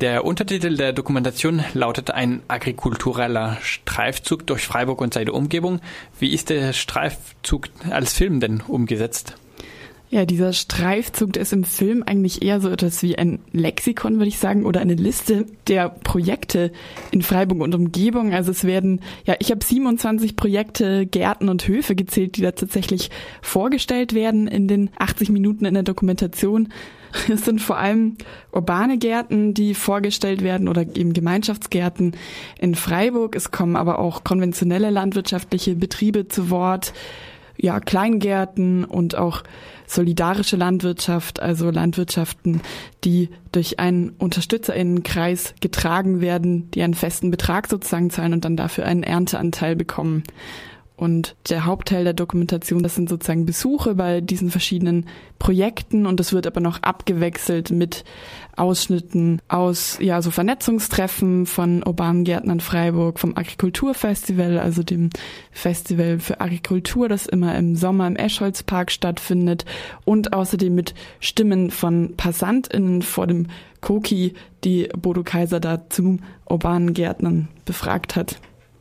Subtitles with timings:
[0.00, 5.80] Der Untertitel der Dokumentation lautet ein agrikultureller Streifzug durch Freiburg und seine Umgebung.
[6.18, 9.34] Wie ist der Streifzug als Film denn umgesetzt?
[10.12, 14.40] Ja, dieser Streifzug, ist im Film eigentlich eher so etwas wie ein Lexikon, würde ich
[14.40, 16.72] sagen, oder eine Liste der Projekte
[17.12, 18.34] in Freiburg und Umgebung.
[18.34, 23.10] Also es werden, ja, ich habe 27 Projekte, Gärten und Höfe gezählt, die da tatsächlich
[23.40, 26.70] vorgestellt werden in den 80 Minuten in der Dokumentation.
[27.28, 28.16] Es sind vor allem
[28.50, 32.16] urbane Gärten, die vorgestellt werden oder eben Gemeinschaftsgärten
[32.58, 33.36] in Freiburg.
[33.36, 36.92] Es kommen aber auch konventionelle landwirtschaftliche Betriebe zu Wort
[37.60, 39.42] ja, Kleingärten und auch
[39.86, 42.60] solidarische Landwirtschaft, also Landwirtschaften,
[43.04, 48.86] die durch einen Unterstützerinnenkreis getragen werden, die einen festen Betrag sozusagen zahlen und dann dafür
[48.86, 50.22] einen Ernteanteil bekommen.
[51.00, 55.06] Und der Hauptteil der Dokumentation, das sind sozusagen Besuche bei diesen verschiedenen
[55.38, 58.04] Projekten und das wird aber noch abgewechselt mit
[58.54, 65.08] Ausschnitten aus ja so Vernetzungstreffen von urbanen Gärtnern Freiburg, vom Agrikulturfestival, also dem
[65.52, 69.64] Festival für Agrikultur, das immer im Sommer im Eschholzpark stattfindet
[70.04, 73.46] und außerdem mit Stimmen von PassantInnen vor dem
[73.80, 74.34] Koki,
[74.64, 78.38] die Bodo Kaiser da zu urbanen Gärtnern befragt hat.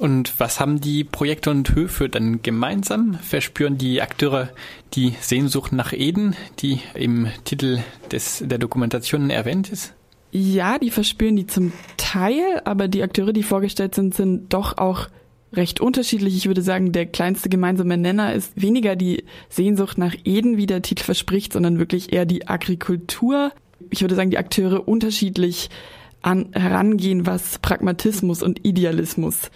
[0.00, 3.18] Und was haben die Projekte und Höfe dann gemeinsam?
[3.20, 4.48] Verspüren die Akteure
[4.94, 9.92] die Sehnsucht nach Eden, die im Titel des, der Dokumentation erwähnt ist?
[10.32, 15.08] Ja, die verspüren die zum Teil, aber die Akteure, die vorgestellt sind, sind doch auch
[15.52, 16.34] recht unterschiedlich.
[16.34, 20.80] Ich würde sagen, der kleinste gemeinsame Nenner ist weniger die Sehnsucht nach Eden, wie der
[20.80, 23.52] Titel verspricht, sondern wirklich eher die Agrikultur.
[23.90, 25.68] Ich würde sagen, die Akteure unterschiedlich
[26.22, 29.50] an, herangehen, was Pragmatismus und Idealismus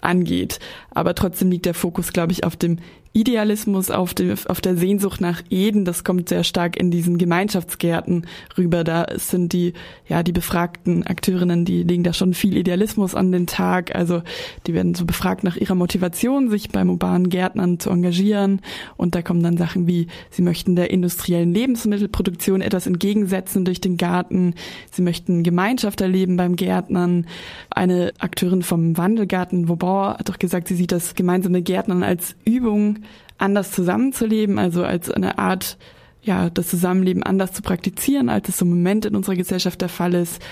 [0.00, 0.58] angeht.
[0.90, 2.78] Aber trotzdem liegt der Fokus, glaube ich, auf dem
[3.12, 8.24] Idealismus, auf, dem, auf der Sehnsucht nach Eden, das kommt sehr stark in diesen Gemeinschaftsgärten
[8.56, 8.84] rüber.
[8.84, 9.72] Da sind die,
[10.06, 13.96] ja, die befragten Akteurinnen, die legen da schon viel Idealismus an den Tag.
[13.96, 14.22] Also
[14.68, 18.60] die werden so befragt nach ihrer Motivation, sich beim urbanen Gärtnern zu engagieren.
[18.96, 23.96] Und da kommen dann Sachen wie, sie möchten der industriellen Lebensmittelproduktion etwas entgegensetzen durch den
[23.96, 24.54] Garten.
[24.92, 27.26] Sie möchten Gemeinschaft erleben beim Gärtnern.
[27.70, 32.99] Eine Akteurin vom Wandelgarten Wobauer hat doch gesagt, sie sieht das gemeinsame Gärtnern als Übung
[33.38, 35.78] anders zusammenzuleben, also als eine Art,
[36.22, 40.14] ja, das Zusammenleben anders zu praktizieren, als es im Moment in unserer Gesellschaft der Fall
[40.14, 40.42] ist.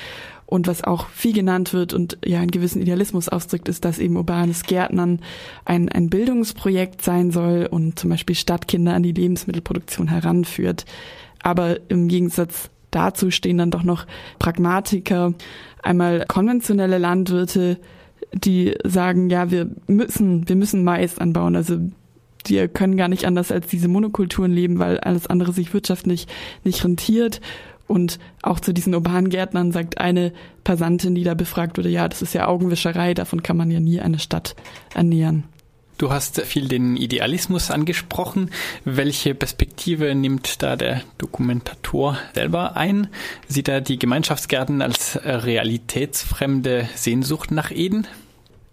[0.46, 4.16] Und was auch viel genannt wird und ja einen gewissen Idealismus ausdrückt, ist, dass eben
[4.16, 5.20] urbanes Gärtnern
[5.66, 10.86] ein, ein Bildungsprojekt sein soll und zum Beispiel Stadtkinder an die Lebensmittelproduktion heranführt.
[11.42, 14.06] Aber im Gegensatz dazu stehen dann doch noch
[14.38, 15.34] Pragmatiker,
[15.82, 17.78] einmal konventionelle Landwirte,
[18.32, 21.56] die sagen, ja, wir müssen, wir müssen Mais anbauen.
[21.56, 21.78] Also
[22.48, 26.26] wir können gar nicht anders als diese Monokulturen leben, weil alles andere sich wirtschaftlich
[26.64, 27.40] nicht rentiert.
[27.86, 30.32] Und auch zu diesen urbanen Gärtnern sagt eine
[30.62, 34.00] Passantin, die da befragt wurde, ja, das ist ja Augenwischerei, davon kann man ja nie
[34.00, 34.54] eine Stadt
[34.94, 35.44] ernähren.
[35.96, 38.50] Du hast viel den Idealismus angesprochen.
[38.84, 43.08] Welche Perspektive nimmt da der Dokumentator selber ein?
[43.48, 48.06] Sieht er die Gemeinschaftsgärten als realitätsfremde Sehnsucht nach Eden?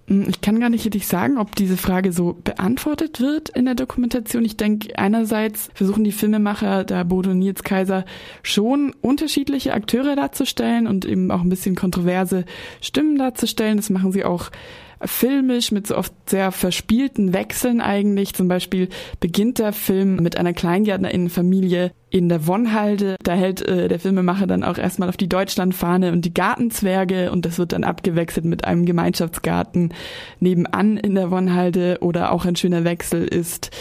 [0.08, 3.76] Hm, ich kann gar nicht richtig sagen, ob diese Frage so beantwortet wird in der
[3.76, 4.46] Dokumentation.
[4.46, 8.06] Ich denke, einerseits versuchen die Filmemacher, da Bodo und Nils Kaiser,
[8.44, 12.46] schon unterschiedliche Akteure darzustellen und eben auch ein bisschen kontroverse
[12.82, 13.78] Stimmen darzustellen.
[13.78, 14.52] Das machen sie auch
[15.02, 18.34] filmisch mit so oft sehr verspielten Wechseln eigentlich.
[18.34, 18.90] Zum Beispiel
[19.20, 23.18] beginnt der Film mit einer Kleingärtnerinnenfamilie in der Wonhalde.
[23.24, 27.46] Da hält äh, der Filmemacher dann auch erstmal auf die Deutschlandfahne und die Gartenzwerge und
[27.46, 29.94] das wird dann abgewechselt mit einem Gemeinschaftsgarten
[30.40, 33.72] nebenan in der Wonhalde oder auch ein schöner Wechsel ist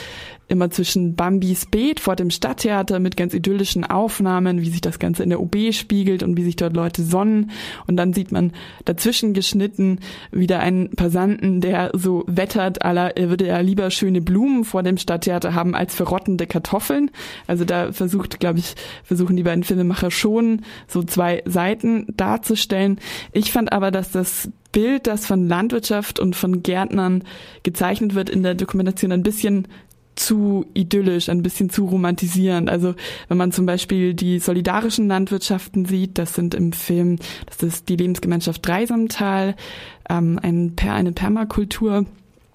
[0.49, 5.23] immer zwischen Bambis Beet vor dem Stadttheater mit ganz idyllischen Aufnahmen, wie sich das Ganze
[5.23, 7.51] in der OB spiegelt und wie sich dort Leute sonnen.
[7.87, 8.53] Und dann sieht man
[8.85, 10.01] dazwischen geschnitten
[10.31, 14.99] wieder einen Passanten, der so wettert, aller, er würde ja lieber schöne Blumen vor dem
[14.99, 17.11] Stadttheater haben als verrottende Kartoffeln.
[17.47, 22.99] Also da versucht, glaube ich, versuchen die beiden Filmemacher schon so zwei Seiten darzustellen.
[23.33, 27.23] Ich fand aber, dass das Bild, das von Landwirtschaft und von Gärtnern
[27.63, 29.69] gezeichnet wird in der Dokumentation, ein bisschen
[30.17, 32.71] zu idyllisch, ein bisschen zu romantisierend.
[32.71, 32.95] Also
[33.29, 37.97] wenn man zum Beispiel die solidarischen Landwirtschaften sieht, das sind im Film, das ist die
[37.97, 39.57] Lebensgemeinschaft Dreisamtal,
[40.09, 42.07] ähm, ein, eine Permakultur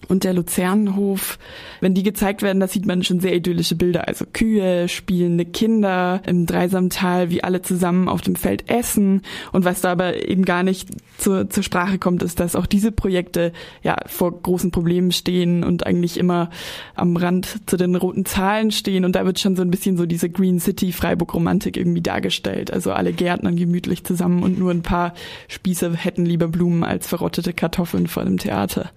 [0.08, 1.38] und der Luzernenhof,
[1.80, 4.08] wenn die gezeigt werden, da sieht man schon sehr idyllische Bilder.
[4.08, 9.22] Also Kühe, spielende Kinder im Dreisamtal, wie alle zusammen auf dem Feld essen.
[9.52, 10.88] Und was da aber eben gar nicht
[11.18, 13.52] zur, zur Sprache kommt, ist, dass auch diese Projekte
[13.82, 16.50] ja vor großen Problemen stehen und eigentlich immer
[16.94, 19.04] am Rand zu den roten Zahlen stehen.
[19.04, 22.72] Und da wird schon so ein bisschen so diese Green City Freiburg-Romantik irgendwie dargestellt.
[22.72, 25.14] Also alle Gärtnern gemütlich zusammen und nur ein paar
[25.48, 28.90] Spieße hätten lieber Blumen als verrottete Kartoffeln vor dem Theater.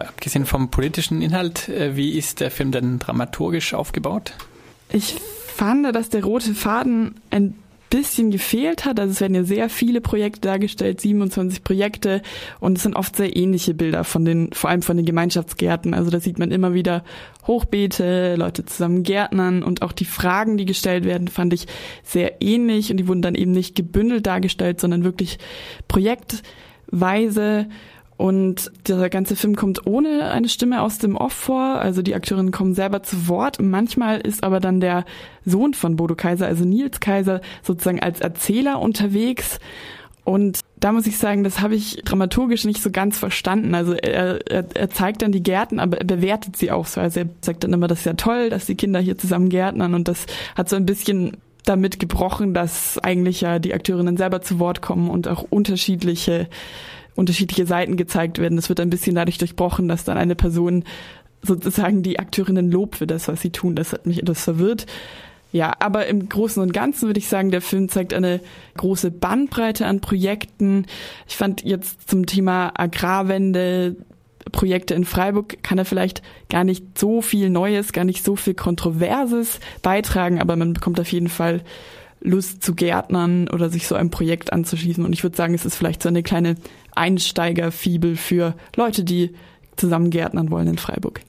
[0.00, 4.32] Abgesehen vom politischen Inhalt, äh, wie ist der Film denn dramaturgisch aufgebaut?
[4.92, 5.14] Ich
[5.54, 7.54] fand, dass der rote Faden ein
[7.90, 8.98] bisschen gefehlt hat.
[9.00, 12.22] Also es werden ja sehr viele Projekte dargestellt, 27 Projekte
[12.60, 15.92] und es sind oft sehr ähnliche Bilder von den, vor allem von den Gemeinschaftsgärten.
[15.92, 17.04] Also da sieht man immer wieder
[17.46, 21.66] Hochbeete, Leute zusammen Gärtnern und auch die Fragen, die gestellt werden, fand ich
[22.04, 25.38] sehr ähnlich und die wurden dann eben nicht gebündelt dargestellt, sondern wirklich
[25.88, 27.66] projektweise
[28.20, 31.80] und dieser ganze Film kommt ohne eine Stimme aus dem Off vor.
[31.80, 33.62] Also die Akteurinnen kommen selber zu Wort.
[33.62, 35.06] Manchmal ist aber dann der
[35.46, 39.58] Sohn von Bodo Kaiser, also Nils Kaiser, sozusagen als Erzähler unterwegs.
[40.22, 43.74] Und da muss ich sagen, das habe ich dramaturgisch nicht so ganz verstanden.
[43.74, 47.00] Also er, er, er zeigt dann die Gärten, aber er bewertet sie auch so.
[47.00, 49.94] Also er sagt dann immer, das ist ja toll, dass die Kinder hier zusammen gärtnern
[49.94, 50.26] und das
[50.56, 55.08] hat so ein bisschen damit gebrochen, dass eigentlich ja die Akteurinnen selber zu Wort kommen
[55.08, 56.48] und auch unterschiedliche
[57.14, 58.58] unterschiedliche Seiten gezeigt werden.
[58.58, 60.84] Es wird ein bisschen dadurch durchbrochen, dass dann eine Person
[61.42, 63.74] sozusagen die Akteurinnen lobt für das, was sie tun.
[63.76, 64.86] Das hat mich etwas verwirrt.
[65.52, 68.40] Ja, aber im Großen und Ganzen würde ich sagen, der Film zeigt eine
[68.76, 70.86] große Bandbreite an Projekten.
[71.26, 73.96] Ich fand jetzt zum Thema Agrarwende,
[74.52, 78.54] Projekte in Freiburg kann er vielleicht gar nicht so viel Neues, gar nicht so viel
[78.54, 81.62] Kontroverses beitragen, aber man bekommt auf jeden Fall
[82.20, 85.04] Lust zu Gärtnern oder sich so einem Projekt anzuschließen.
[85.04, 86.56] Und ich würde sagen, es ist vielleicht so eine kleine
[86.94, 89.34] Einsteigerfibel für Leute, die
[89.76, 91.20] zusammen Gärtnern wollen in Freiburg.